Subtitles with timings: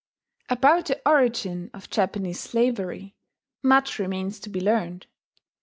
[0.59, 3.13] ]About the origin of Japanese slavery,
[3.61, 5.05] much remains to be learned.